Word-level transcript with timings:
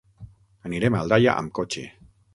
Anirem 0.69 0.97
a 0.99 1.03
Aldaia 1.05 1.37
amb 1.43 1.57
cotxe. 1.61 1.85